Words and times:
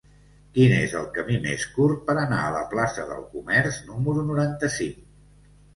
Quin 0.53 0.71
és 0.77 0.95
el 1.01 1.05
camí 1.17 1.37
més 1.43 1.67
curt 1.75 2.01
per 2.09 2.15
anar 2.23 2.41
a 2.47 2.49
la 2.59 2.65
plaça 2.75 3.07
del 3.13 3.23
Comerç 3.37 3.81
número 3.93 4.29
noranta-cinc? 4.33 5.03